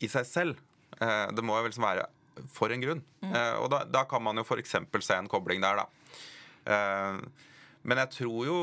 [0.02, 0.62] i seg selv.
[0.98, 2.10] Eh, det må jo liksom være
[2.54, 3.04] for en grunn.
[3.24, 3.34] Mm.
[3.34, 4.76] Eh, og da, da, kan man jo f.eks.
[5.06, 6.05] se en kobling der, da.
[6.66, 7.18] Eh,
[7.86, 8.60] men jeg tror jo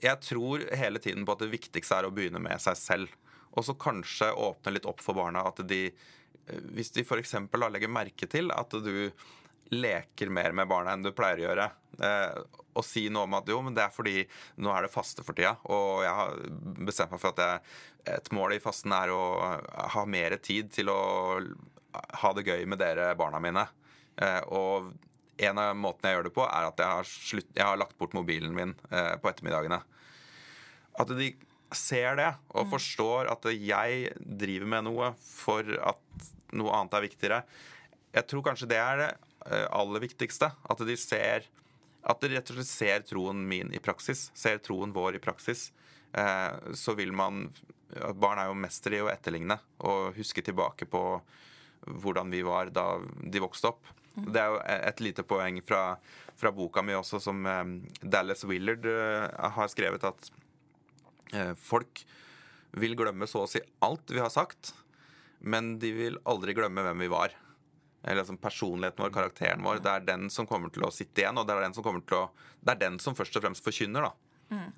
[0.00, 3.14] Jeg tror hele tiden på at det viktigste er å begynne med seg selv.
[3.56, 5.46] Og så kanskje åpne litt opp for barna.
[5.48, 7.34] At de, eh, hvis de f.eks.
[7.72, 9.10] legger merke til at du
[9.72, 11.70] leker mer med barna enn du pleier å gjøre.
[12.06, 12.42] Eh,
[12.76, 14.20] og si noe om at jo, men det er fordi
[14.62, 15.56] nå er det faste for tida.
[15.72, 16.36] Og jeg har
[16.86, 17.64] bestemt meg for at jeg,
[18.18, 19.22] et mål i fasten er å
[19.96, 21.00] ha mer tid til å
[22.20, 23.64] ha det gøy med dere barna mine.
[24.52, 24.92] Og
[25.36, 27.96] en av måtene jeg gjør det på, er at jeg har, slutt, jeg har lagt
[28.00, 29.80] bort mobilen min eh, på ettermiddagene.
[30.96, 31.30] At de
[31.74, 32.72] ser det og mm.
[32.72, 37.40] forstår at jeg driver med noe for at noe annet er viktigere.
[38.16, 39.10] Jeg tror kanskje det er det
[39.50, 40.50] eh, aller viktigste.
[40.64, 41.50] At de ser
[42.06, 44.30] At de rett og slett ser troen min i praksis.
[44.34, 45.72] Ser troen vår i praksis.
[46.14, 47.48] Eh, så vil man
[48.18, 51.00] Barn er jo mestere i å etterligne og huske tilbake på
[51.86, 53.92] hvordan vi var da de vokste opp.
[54.16, 55.96] Det er jo et lite poeng fra,
[56.40, 57.42] fra boka mi også, som
[58.00, 60.30] Dallas Willard uh, har skrevet, at
[61.34, 62.00] uh, folk
[62.76, 64.72] vil glemme så å si alt vi har sagt,
[65.40, 67.34] men de vil aldri glemme hvem vi var.
[68.06, 69.80] Eller liksom personligheten vår, karakteren vår.
[69.84, 72.00] Det er den som kommer til å sitte igjen, og det er den som, kommer
[72.06, 72.30] til å,
[72.62, 74.06] det er den som først og fremst forkynner.
[74.06, 74.12] da.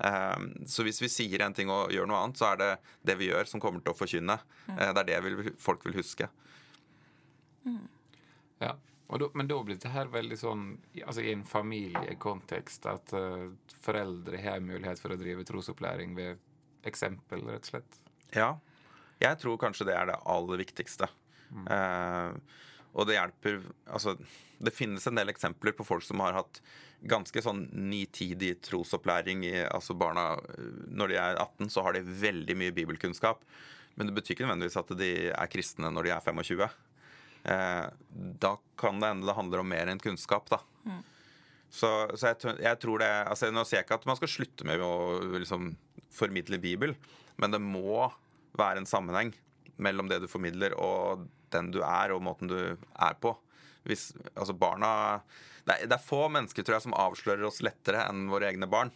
[0.01, 2.69] Eh, Så hvis vi sier en ting og gjør noe annet, så er det
[3.05, 4.39] det vi gjør, som kommer til å forkynne.
[4.73, 6.27] Eh, Det er det vil- folk vil huske.
[8.59, 8.73] Ja.
[9.09, 10.65] Da, men da blir det her veldig sånn
[11.01, 13.47] altså i en familiekontekst at uh,
[13.81, 16.37] foreldre har mulighet for å drive trosopplæring ved
[16.85, 17.97] eksempel, rett og slett.
[18.35, 18.51] Ja.
[19.19, 21.09] Jeg tror kanskje det er det aller viktigste.
[21.49, 22.59] Eh,
[22.93, 24.13] og det hjelper Altså,
[24.61, 26.61] det finnes en del eksempler på folk som har hatt
[27.09, 29.45] ganske sånn nitidig trosopplæring.
[29.47, 33.43] I, altså barna eh, Når de er 18, så har de veldig mye bibelkunnskap.
[33.97, 36.69] Men det betyr ikke nødvendigvis at de er kristne når de er 25.
[37.43, 37.85] Eh,
[38.43, 40.61] da kan det hende det handler om mer enn kunnskap, da.
[41.69, 44.65] Så, så jeg, jeg tror det altså Nå sier jeg ikke at man skal slutte
[44.65, 45.75] med å liksom,
[46.09, 46.95] formidle Bibel,
[47.37, 48.07] men det må
[48.57, 49.35] være en sammenheng
[49.79, 53.35] mellom det du formidler, og den du er, og måten du er på.
[53.87, 54.89] Hvis, altså barna
[55.63, 58.67] det er, det er få mennesker tror jeg, som avslører oss lettere enn våre egne
[58.69, 58.91] barn.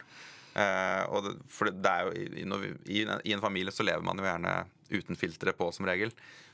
[0.54, 4.20] Eh, og det, for det er jo, i, i, I en familie så lever man
[4.20, 4.56] jo gjerne
[4.94, 6.14] uten filtre på, som regel.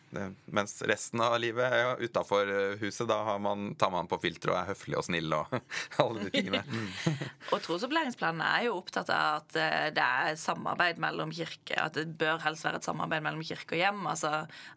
[0.09, 2.49] Det, mens resten av livet ja, utafor
[2.81, 5.53] huset, da har man, tar man på filter og er høflig og snill og
[6.03, 6.63] alle de tingene.
[7.53, 11.77] Og trosopplæringsplanen er jo opptatt av at eh, det er samarbeid mellom kirke.
[11.81, 14.03] At det bør helst være et samarbeid mellom kirke og hjem.
[14.11, 14.33] Altså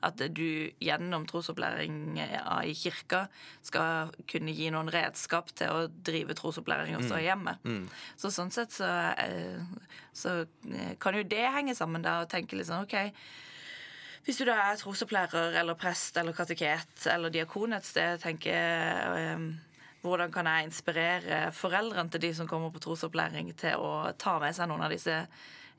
[0.09, 0.47] at du
[0.83, 2.39] gjennom trosopplæring eh,
[2.71, 3.27] i kirka
[3.65, 7.63] skal kunne gi noen redskap til å drive trosopplæring også i hjemmet.
[8.21, 8.89] Så sånn sett så,
[9.21, 9.63] eh,
[10.17, 12.97] så eh, kan jo det henge sammen da og tenke litt sånn OK.
[14.23, 19.49] Hvis du da er trosopplærer eller prest eller kateket eller diakon et sted, tenker um,
[20.03, 24.55] hvordan kan jeg inspirere foreldrene til de som kommer på trosopplæring, til å ta med
[24.55, 25.17] seg noen av disse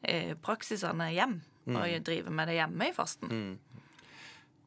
[0.02, 1.40] eh, praksisene hjem?
[1.72, 3.32] Og drive med det hjemme i fasten?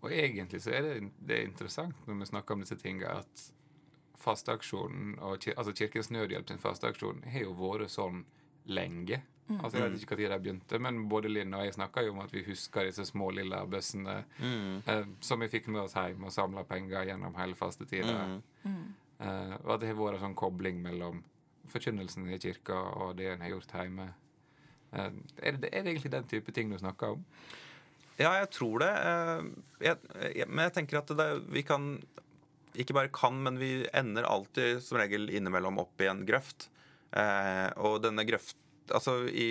[0.01, 3.47] Og egentlig så er det, det er interessant når vi snakker om disse tingene, at
[4.23, 8.25] fasteaksjonen, altså Kirkens Nødhjelp sin fasteaksjon, har jo vært sånn
[8.65, 9.21] lenge.
[9.63, 12.33] Altså Jeg vet ikke når de begynte, men både Linn og jeg snakka om at
[12.35, 14.25] vi husker disse små lilla bøssene
[14.89, 18.41] eh, som vi fikk med oss hjem og samla penger gjennom hele fastetida.
[18.67, 21.23] Eh, og at det har vært en sånn kobling mellom
[21.71, 24.09] forkynnelsen i kirka og det en har gjort hjemme.
[24.93, 25.11] Eh,
[25.43, 27.25] er, det, er det egentlig den type ting du snakker om?
[28.19, 28.91] Ja, jeg tror det.
[28.91, 29.49] eh,
[29.87, 29.97] Jeg,
[30.37, 32.01] jeg, men jeg tenker at det, vi kan
[32.75, 36.69] Ikke bare kan, men vi ender alltid som regel innimellom opp i en grøft.
[37.17, 38.57] Eh, og denne grøft
[38.95, 39.49] Altså i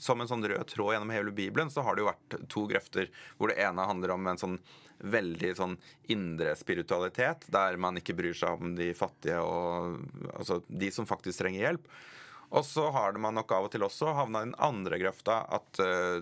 [0.00, 3.10] som en sånn rød tråd gjennom hele Bibelen så har det jo vært to grøfter.
[3.36, 4.56] Hvor det ene handler om en sånn
[5.02, 5.76] veldig sånn
[6.14, 9.98] indre spiritualitet, der man ikke bryr seg om de fattige og
[10.32, 11.88] altså de som faktisk trenger hjelp.
[12.52, 15.80] Og så har man nok av og til også havna i den andre grøfta at
[15.80, 16.20] uh,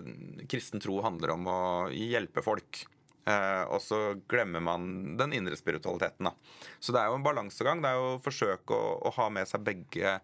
[0.49, 2.85] kristen tro handler om å hjelpe folk.
[3.27, 3.99] Uh, og så
[4.31, 6.29] glemmer man den indre spiritualiteten.
[6.29, 6.69] Da.
[6.79, 7.83] Så det er jo en balansegang.
[7.83, 10.15] Det er jo å forsøke å, å ha med seg begge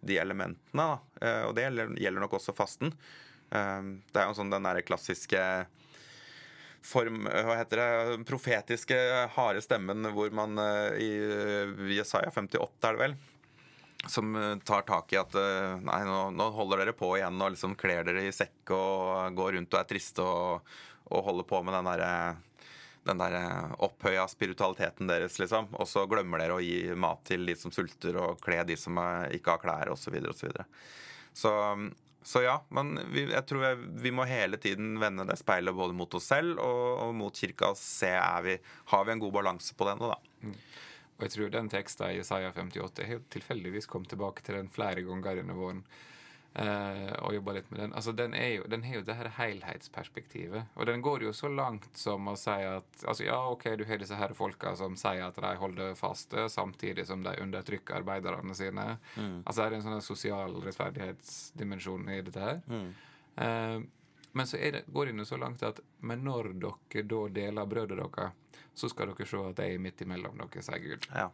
[0.00, 0.84] de elementene.
[0.84, 1.26] Da.
[1.26, 2.92] Eh, og det gjelder, nok også fasten.
[3.50, 3.82] Eh,
[4.12, 5.42] det er jo sånn den derre klassiske
[6.84, 8.98] form, hva heter det, profetiske,
[9.34, 13.16] harde stemmen hvor man eh, i Jesaja 58, er det vel,
[14.06, 15.34] som tar tak i at
[15.82, 19.56] nei, nå, nå holder dere på igjen og liksom kler dere i sekk og går
[19.56, 20.76] rundt og er triste og,
[21.10, 22.12] og holder på med den derre
[23.08, 25.70] den der eh, opphøya spiritualiteten deres, liksom.
[25.78, 28.98] Og så glemmer dere å gi mat til de som sulter, og kle de som
[29.02, 30.08] eh, ikke har klær, osv.
[30.08, 31.88] Så, videre, og så, videre.
[32.28, 35.96] så ja, men vi, jeg tror jeg, vi må hele tiden vende det speilet både
[35.96, 38.58] mot oss selv og, og mot kirka og se er vi,
[38.92, 40.54] har vi en god balanse på det nå, Da.
[41.18, 45.02] Og jeg tror den teksten i Isaiah 58 helt tilfeldigvis kommet tilbake til den flere
[45.02, 45.80] ganger under våren.
[46.58, 47.94] Eh, og jobba litt med den.
[47.96, 50.74] Altså, den, er jo, den har jo det her helhetsperspektivet.
[50.76, 54.00] Og den går jo så langt som å si at altså, Ja, OK, du har
[54.00, 58.88] disse her folka som sier at de holder faste, samtidig som de undertrykker arbeiderne sine.
[59.18, 62.60] Altså, det er en sånn sosial rettferdighetsdimensjon i dette her.
[63.38, 63.78] Eh,
[64.38, 67.98] men så det, går det jo så langt at Men når dere da deler brødet
[67.98, 68.32] deres,
[68.74, 71.08] så skal dere se at jeg er midt imellom dere, sier Gud.
[71.14, 71.30] Ja.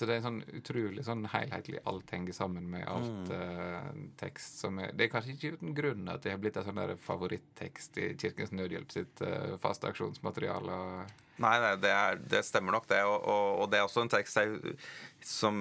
[0.00, 3.88] Så det er en sånn utrolig sånn helhetlig alt henger sammen med alt eh,
[4.22, 6.80] tekst som er Det er kanskje ikke uten grunn at det har blitt en sånn
[6.80, 10.78] der favorittekst i Kirkens Nødhjelp sitt uh, faste aksjonsmateriale.
[10.78, 13.00] og Nei, nei det, er, det stemmer nok, det.
[13.08, 14.74] Og, og, og det er også en tekst jeg,
[15.24, 15.56] som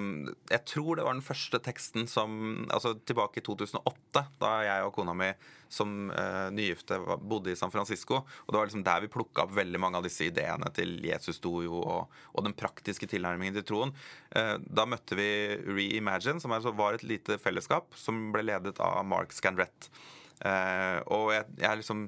[0.52, 4.94] Jeg tror det var den første teksten som Altså tilbake i 2008, da jeg og
[4.96, 5.32] kona mi
[5.70, 6.98] som uh, nygifte
[7.30, 8.24] bodde i San Francisco.
[8.26, 11.38] Og det var liksom der vi plukka opp veldig mange av disse ideene til Jesus
[11.38, 13.94] sto jo, og, og den praktiske tilnærmingen til troen.
[14.34, 15.30] Uh, da møtte vi
[15.70, 19.92] Reimagine, som altså var et lite fellesskap som ble ledet av Mark Scandrett.
[20.40, 22.06] Eh, og jeg, jeg liksom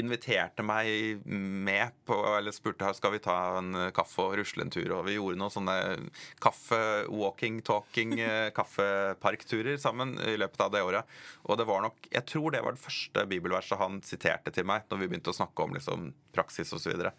[0.00, 4.72] inviterte meg med på Eller spurte her, skal vi ta en kaffe og rusle en
[4.72, 4.88] tur.
[4.96, 5.76] Og vi gjorde noen sånne
[6.42, 6.80] kaffe,
[7.12, 11.16] walking, talking, eh, kaffeparkturer sammen i løpet av det året.
[11.44, 14.88] Og det var nok Jeg tror det var det første bibelverset han siterte til meg
[14.88, 16.84] når vi begynte å snakke om liksom, praksis osv.
[16.84, 17.12] Så, videre.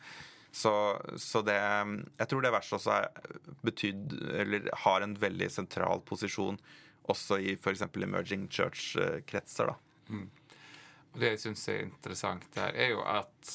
[0.52, 0.74] så
[1.18, 3.30] Så det Jeg tror det verset også er
[3.66, 6.58] betydd Eller har en veldig sentral posisjon
[7.06, 7.84] også i f.eks.
[8.02, 9.70] emerging church-kretser.
[9.70, 9.76] da.
[10.10, 10.30] Mm.
[11.16, 13.52] Det jeg syns er interessant her, er jo at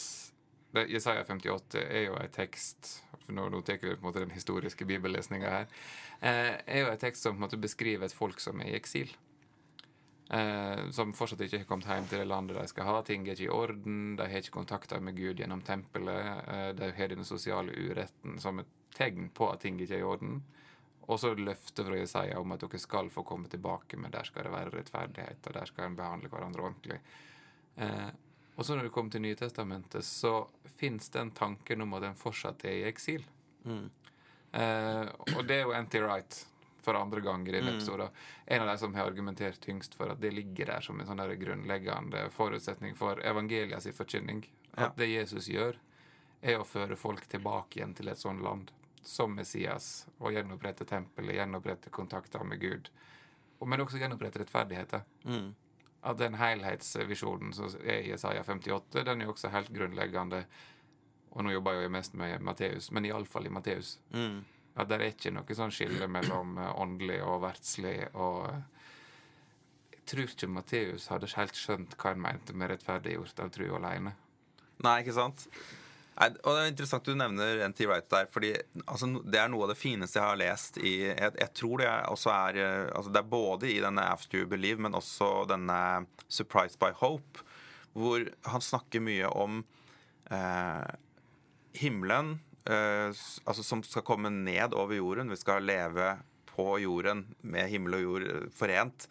[0.73, 4.33] det, Jesaja 58 er jo en tekst Nå, nå tar vi på en måte den
[4.35, 5.67] historiske bibellesninga her.
[6.19, 8.75] Eh, er jo en tekst som på en måte beskriver et folk som er i
[8.75, 9.13] eksil.
[10.35, 12.97] Eh, som fortsatt ikke har kommet hjem til det landet de skal ha.
[13.07, 14.01] Ting er ikke i orden.
[14.19, 16.43] De har ikke kontakter med Gud gjennom tempelet.
[16.51, 20.11] Eh, de har den sosiale uretten som et tegn på at ting ikke er i
[20.11, 20.43] orden.
[21.11, 24.47] Og så løftet fra Jesaja om at dere skal få komme tilbake, men der skal
[24.47, 27.01] det være rettferdighet, og der skal en behandle hverandre ordentlig.
[27.81, 28.09] Eh,
[28.55, 32.65] og så når det kommer til Nytestamentet, så fins den tanken om at en fortsatt
[32.69, 33.25] er i eksil.
[33.65, 33.87] Mm.
[34.53, 36.47] Eh, og det er jo Anti Right
[36.85, 37.79] for andre ganger i denne mm.
[37.79, 38.19] episoden.
[38.47, 41.25] En av de som har argumentert tyngst for at det ligger der som en sånn
[41.41, 44.45] grunnleggende forutsetning for evangelias forkynning.
[44.77, 45.81] At det Jesus gjør,
[46.41, 48.71] er å føre folk tilbake igjen til et sånt land
[49.05, 52.93] som Messias og gjenopprette tempelet, gjenopprette kontakter med Gud.
[53.65, 55.05] Men også gjenopprette rettferdigheter.
[55.25, 55.51] Mm
[56.01, 60.45] at den helhetsvisjonen som er i Isaiah 58, den er jo også helt grunnleggende.
[61.31, 63.99] Og nå jobber jeg jo mest med Matteus, men iallfall i Matteus.
[64.15, 64.41] Mm.
[64.81, 67.99] At det er ikke noe sånn skille mellom eh, åndelig og verdslig.
[68.15, 68.89] og eh,
[69.93, 74.17] Jeg tror ikke Matteus hadde helt skjønt hva han mente med rettferdiggjort av tro alene.
[74.81, 75.47] Nei, ikke sant?
[76.19, 78.27] Og Det er interessant du nevner NT Wright der.
[78.31, 78.51] fordi
[78.85, 81.91] altså, Det er noe av det fineste jeg har lest i Jeg, jeg tror det
[82.13, 86.07] også er eh, altså, Det er både i denne After You Believe, men også denne
[86.29, 87.43] Surprised by Hope,
[87.93, 89.65] hvor han snakker mye om
[90.31, 90.91] eh,
[91.81, 93.11] himmelen eh,
[93.45, 95.31] altså, som skal komme ned over jorden.
[95.33, 96.15] Vi skal leve
[96.51, 99.09] på jorden med himmel og jord eh, forent.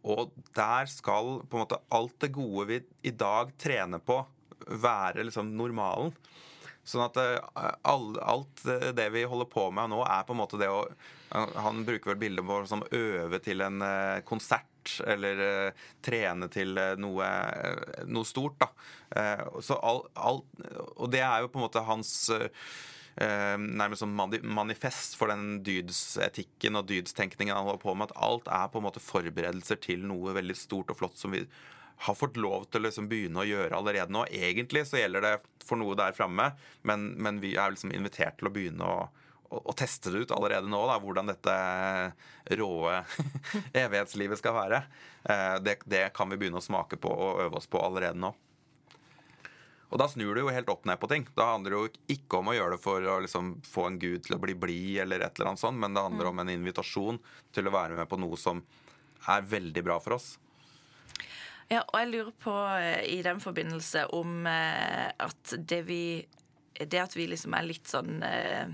[0.00, 4.22] Og der skal på en måte alt det gode vi i dag trener på,
[4.70, 6.14] være liksom normalen.
[6.86, 7.18] Sånn at
[7.86, 8.62] all, alt
[8.96, 10.86] det vi holder på med nå, er på en måte det å
[11.62, 13.84] Han bruker vel bildet på som øve til en
[14.26, 14.66] konsert.
[15.04, 17.26] Eller trene til noe,
[18.08, 18.70] noe, stort, da.
[19.60, 20.40] så alt, all,
[20.96, 22.14] og det er jo på en måte hans
[23.20, 28.08] nærmest som manifest for den dydsetikken og dydstenkningen han holder på med.
[28.08, 31.44] At alt er på en måte forberedelser til noe veldig stort og flott som vi
[32.00, 34.24] har fått lov til å liksom begynne å gjøre allerede nå.
[34.32, 35.34] Egentlig så gjelder det
[35.64, 36.52] for noe der framme,
[36.88, 39.02] men, men, vi er liksom invitert til å begynne å,
[39.50, 41.56] å, å teste det ut allerede nå, da, hvordan dette
[42.56, 43.02] råe
[43.84, 44.80] evighetslivet skal være.
[45.28, 48.32] Eh, det, det, kan vi begynne å smake på og øve oss på allerede nå.
[49.90, 51.24] Og da snur du jo helt opp ned på ting.
[51.36, 54.22] Da handler det jo ikke om å gjøre det for å liksom få en gud
[54.24, 56.32] til å bli blid, eller et eller annet sånt, men det handler mm.
[56.32, 57.18] om en invitasjon
[57.52, 58.62] til å være med på noe som
[59.28, 60.38] er veldig bra for oss.
[61.70, 66.26] Ja, og jeg lurer på eh, i den forbindelse om eh, at det vi
[66.80, 68.70] Det at vi liksom er litt sånn eh,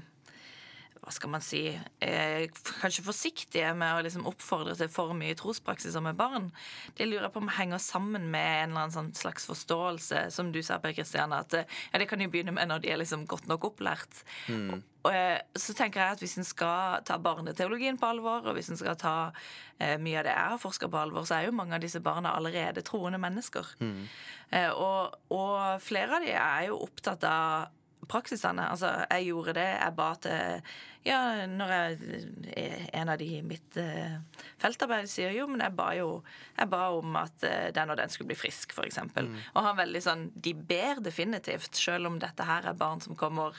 [1.06, 1.60] hva skal man si
[2.00, 6.48] Kanskje forsiktige med å liksom oppfordre til for mye trospraksiser med barn.
[6.98, 10.50] Det lurer jeg på om henger sammen med en eller annen sånn slags forståelse, som
[10.54, 13.22] du sa, Per Kristian, at ja, det kan jo begynne med når de er liksom
[13.30, 14.24] godt nok opplært.
[14.50, 14.82] Mm.
[15.12, 18.80] Eh, så tenker jeg at hvis en skal ta barneteologien på alvor, og hvis en
[18.80, 19.16] skal ta
[19.78, 22.02] eh, mye av det jeg har forska på alvor, så er jo mange av disse
[22.04, 23.76] barna allerede troende mennesker.
[23.80, 24.04] Mm.
[24.50, 27.72] Eh, og, og flere av de er jo opptatt av
[28.06, 28.68] praksisene.
[28.70, 29.70] Altså, jeg gjorde det.
[29.72, 30.68] Jeg ba til
[31.06, 33.78] Ja, når jeg En av de i mitt
[34.62, 36.10] feltarbeid sier jo, men jeg ba jo
[36.58, 39.00] jeg ba om at den og den skulle bli frisk, f.eks.
[39.16, 39.34] Mm.
[39.54, 43.58] Og han veldig sånn De ber definitivt, selv om dette her er barn som kommer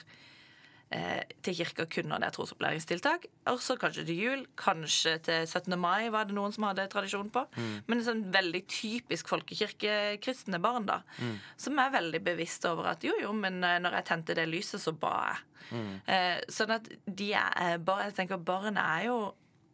[0.88, 3.26] til kirka kun når det er trosopplæringstiltak.
[3.52, 4.44] Også kanskje til jul.
[4.60, 5.76] Kanskje til 17.
[5.80, 7.44] mai var det noen som hadde tradisjon på.
[7.58, 7.74] Mm.
[7.90, 11.02] Men sånn veldig typisk folkekirkekristne barn, da.
[11.20, 11.34] Mm.
[11.60, 14.80] Som er veldig bevisst over at jo, jo, men eh, når jeg tente det lyset,
[14.84, 15.44] så ba jeg.
[15.76, 15.92] Mm.
[16.16, 19.20] Eh, sånn at de er bare, Jeg tenker barn er jo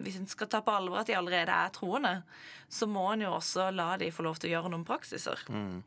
[0.04, 2.14] hvis en skal ta på alvor at de allerede er troende,
[2.72, 5.46] så må en jo også la de få lov til å gjøre noen praksiser.
[5.54, 5.84] Mm.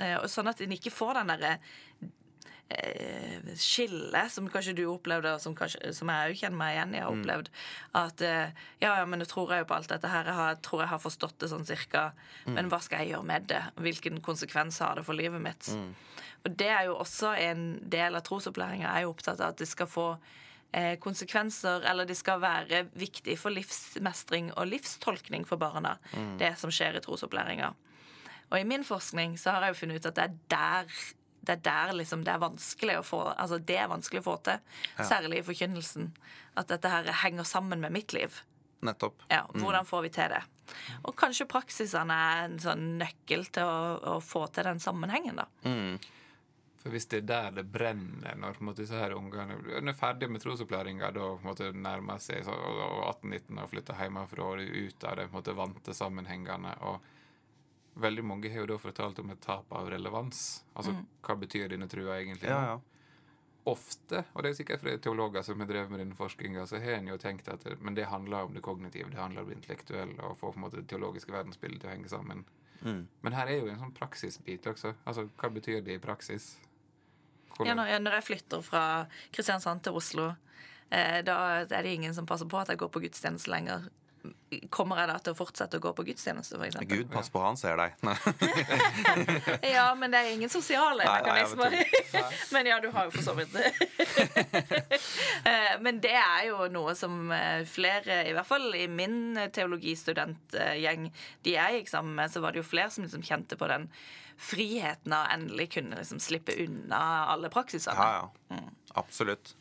[0.00, 2.10] Eh, sånn at en ikke får den derre eh,
[3.58, 7.02] skille, som kanskje du opplevde, og som, kanskje, som jeg òg kjenner meg igjen i
[7.02, 7.20] har mm.
[7.20, 7.50] opplevd.
[8.00, 10.30] At eh, ja, ja, men nå tror jeg jo på alt dette her.
[10.30, 12.10] Jeg har, tror jeg har forstått det sånn cirka.
[12.46, 12.54] Mm.
[12.56, 13.62] Men hva skal jeg gjøre med det?
[13.82, 15.68] Hvilken konsekvens har det for livet mitt?
[15.74, 15.92] Mm.
[16.42, 18.88] Og det er jo også en del av trosopplæringa.
[18.88, 20.08] Jeg er jo opptatt av at det skal få
[20.72, 26.36] eh, konsekvenser, eller det skal være viktig for livsmestring og livstolkning for barna, mm.
[26.42, 27.72] det som skjer i trosopplæringa.
[28.52, 30.96] Og i min forskning så har jeg jo funnet ut at det er der
[31.42, 34.36] det er der liksom det er vanskelig å få Altså det er vanskelig å få
[34.46, 34.62] til.
[35.02, 36.12] Særlig i forkynnelsen.
[36.58, 38.42] At dette her henger sammen med mitt liv.
[38.82, 39.22] Nettopp.
[39.30, 40.42] Ja, Hvordan får vi til det?
[41.06, 43.76] Og kanskje praksisene er en sånn nøkkel til å,
[44.14, 45.46] å få til den sammenhengen, da.
[46.82, 49.98] For hvis det er der det brenner når på en måte, disse her ungene er
[49.98, 55.06] ferdig med trosopplæringa, da på en måte nærmer seg 18-19 og flytter hjemmefra og ut
[55.06, 56.74] av det på en måte vante sammenhengene.
[56.90, 57.12] og
[57.94, 60.62] Veldig mange har jo da fortalt om et tap av relevans.
[60.74, 62.48] Altså, Hva betyr denne trua egentlig?
[62.48, 62.80] Ja, ja.
[63.68, 66.96] Ofte, og det er sikkert fordi teologer som har drevet med denne forskninga, så har
[66.96, 69.60] en jo tenkt at det, men det handler om det kognitive, det handler om det
[69.60, 72.42] intellektuelle, og få på en måte det teologiske verdensbildet til å henge sammen.
[72.80, 73.04] Mm.
[73.22, 74.96] Men her er jo en sånn praksisbit også.
[75.06, 76.56] Altså, Hva betyr det i praksis?
[77.60, 78.84] Ja, når, jeg, når jeg flytter fra
[79.30, 80.30] Kristiansand til Oslo,
[80.90, 83.90] eh, da er det ingen som passer på at jeg går på gudstjeneste lenger.
[84.70, 86.88] Kommer jeg da til å fortsette å gå på gudstjeneste, eksempel?
[87.02, 87.96] Gud, pass på, han ser deg.
[89.74, 91.84] Ja, men det er ingen sosiale Nei, nei,
[92.54, 93.72] men ja, du har jo for så vidt det.
[95.48, 101.08] Eh, Men det er jo noe som eh, flere, i hvert fall i min teologistudentgjeng,
[101.42, 103.88] de jeg gikk sammen med, så var det jo flere som liksom kjente på den
[104.42, 107.96] friheten av endelig kunne liksom slippe unna alle praksisene.
[107.96, 108.62] Ja, ja.
[109.00, 109.54] Absolutt.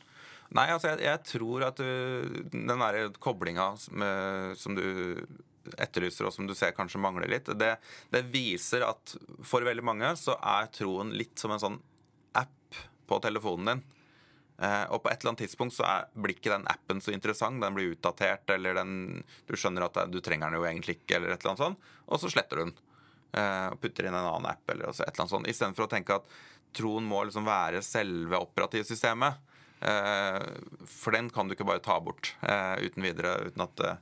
[0.57, 4.83] Nei, altså, jeg, jeg tror at du, den derre koblinga som, eh, som du
[5.77, 7.75] etterlyser, og som du ser kanskje mangler litt, det,
[8.11, 9.15] det viser at
[9.47, 11.79] for veldig mange så er troen litt som en sånn
[12.37, 13.83] app på telefonen din.
[14.61, 17.61] Eh, og på et eller annet tidspunkt så er, blir ikke den appen så interessant.
[17.63, 21.33] Den blir utdatert, eller den, du skjønner at du trenger den jo egentlig ikke, eller
[21.33, 21.91] et eller annet sånt.
[22.11, 22.75] Og så sletter du den.
[23.31, 25.49] Eh, og putter inn en annen app, eller et eller annet sånt.
[25.49, 26.27] Istedenfor å tenke at
[26.77, 29.50] troen må liksom være selve operativsystemet.
[29.81, 30.41] Eh,
[30.85, 34.01] for den kan du ikke bare ta bort eh, uten videre, uten at eh,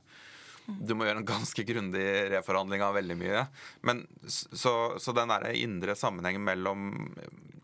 [0.70, 3.46] du må gjøre en ganske grundig reforhandling av veldig mye.
[3.86, 6.90] Men så, så den der indre sammenhengen mellom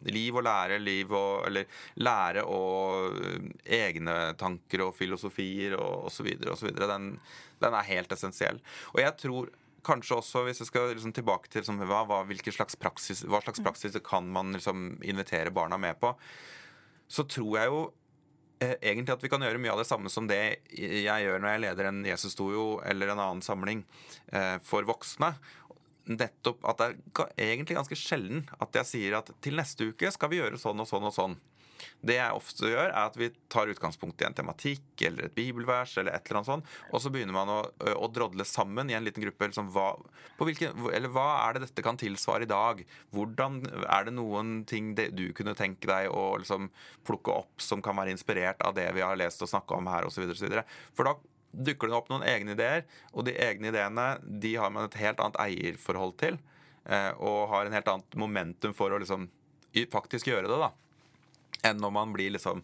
[0.06, 1.66] liv og lære, liv og Eller
[1.98, 3.16] lære og
[3.64, 7.14] egne tanker og filosofier og osv., osv., den,
[7.62, 8.60] den er helt essensiell.
[8.94, 9.50] Og jeg tror
[9.86, 13.62] kanskje også, hvis jeg skal liksom tilbake til liksom, hva, hva, slags praksis, hva slags
[13.62, 16.14] praksis kan man liksom invitere barna med på,
[17.06, 17.82] så tror jeg jo
[18.60, 20.40] egentlig at vi kan gjøre mye av det samme som det
[20.72, 23.84] jeg gjør når jeg leder en Jesus-stojo eller en annen samling
[24.32, 25.34] eh, for voksne.
[26.06, 26.88] Nettopp at det
[27.18, 30.80] er egentlig ganske sjelden at jeg sier at til neste uke skal vi gjøre sånn
[30.80, 31.36] og sånn og sånn.
[32.06, 35.96] Det jeg ofte gjør, er at vi tar utgangspunkt i en tematikk eller et bibelvers,
[35.98, 37.58] eller et eller annet sånt, og så begynner man å,
[37.96, 39.50] å drodle sammen i en liten gruppe.
[39.50, 39.88] Liksom, hva,
[40.38, 42.82] hvilken, eller hva er det dette kan tilsvare i dag?
[43.14, 46.70] Hvordan Er det noen ting det, du kunne tenke deg å liksom,
[47.06, 50.08] plukke opp som kan være inspirert av det vi har lest og snakka om her,
[50.08, 50.36] osv.?
[50.96, 51.16] For da
[51.56, 55.22] dukker det opp noen egne ideer, og de egne ideene de har man et helt
[55.22, 56.40] annet eierforhold til,
[57.18, 59.26] og har en helt annet momentum for å liksom
[59.92, 60.70] faktisk gjøre det, da
[61.66, 62.62] enn når man blir liksom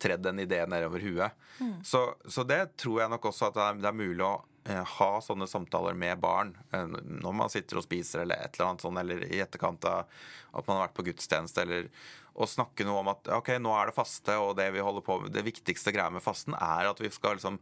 [0.00, 1.44] tredd en idé nedover huet.
[1.86, 4.32] Så, så det tror jeg nok også at det er, det er mulig å
[4.66, 8.72] eh, ha sånne samtaler med barn eh, når man sitter og spiser eller et eller
[8.72, 10.10] annet sånt, eller i etterkant av
[10.50, 11.88] at man har vært på gudstjeneste, eller
[12.34, 15.20] å snakke noe om at ok, nå er det faste, og det vi holder på
[15.22, 17.60] med, det viktigste greia med fasten er at vi skal liksom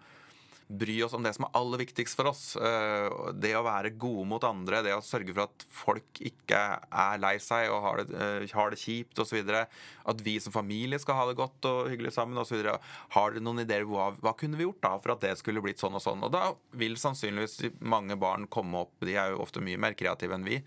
[0.78, 2.42] bry oss om det som er aller viktigst for oss.
[2.56, 3.08] Eh,
[3.42, 7.37] Det å være gode mot andre, det å sørge for at folk ikke er lei
[7.42, 9.66] seg og har det, eh, har det kjipt osv.
[10.06, 12.64] At vi som familie skal ha det godt og hyggelig sammen osv.
[13.11, 15.82] Har dere noen ideer hva, hva kunne vi gjort da for at det skulle blitt
[15.82, 16.24] sånn og sånn?
[16.24, 20.35] Og da vil sannsynligvis mange barn komme opp, de er jo ofte mye mer kreative
[20.35, 20.62] enn vi,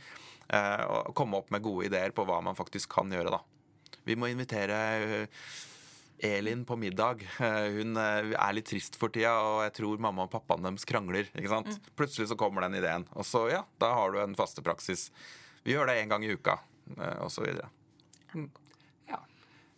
[0.50, 3.42] eh, komme opp med gode ideer på hva man faktisk kan gjøre, da.
[4.06, 5.28] Vi må invitere
[6.20, 7.24] Elin på middag.
[7.40, 10.88] Eh, Hun eh, er litt trist for tida, og jeg tror mamma og pappaen deres
[10.88, 11.30] krangler.
[11.36, 11.80] ikke sant?
[12.00, 15.10] Plutselig så kommer den ideen, og så ja, da har du en faste praksis.
[15.66, 17.24] Vi gjør det én gang i uka, osv.
[17.26, 17.70] og så videre.
[19.10, 19.20] Ja.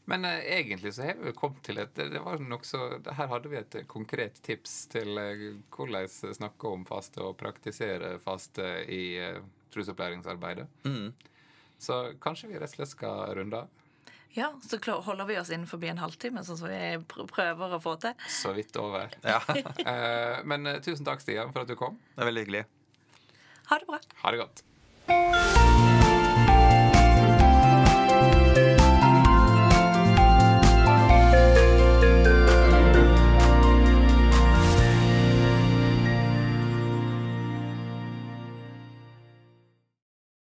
[0.05, 3.49] Men uh, egentlig så har vi kommet til et det var nok så, Her hadde
[3.51, 9.41] vi et konkret tips til uh, hvordan snakke om faste og praktisere faste i uh,
[9.73, 10.67] trosopplæringsarbeidet.
[10.83, 11.11] Mm.
[11.77, 13.86] Så kanskje vi rett og slett skal runde av.
[14.35, 18.13] Ja, så holder vi oss innenfor en halvtime, sånn som vi prøver å få til.
[18.29, 19.09] Så vidt over.
[19.23, 19.41] Ja,
[19.87, 21.97] Eh, men eh, tusen takk, Stian, for at du kom.
[22.15, 22.65] det er veldig hyggelig.
[23.71, 24.01] Ha det bra.
[24.23, 25.96] Ha det godt.